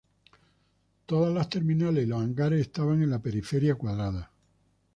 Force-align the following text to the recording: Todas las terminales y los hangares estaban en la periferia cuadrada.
Todas 1.05 1.31
las 1.31 1.47
terminales 1.47 2.05
y 2.05 2.07
los 2.07 2.19
hangares 2.21 2.61
estaban 2.61 3.03
en 3.03 3.11
la 3.11 3.21
periferia 3.21 3.75
cuadrada. 3.75 4.31